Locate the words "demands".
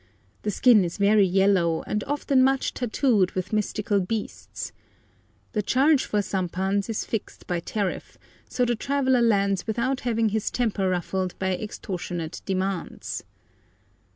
12.47-13.23